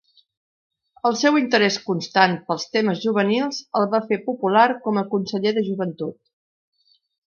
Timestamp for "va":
3.95-4.03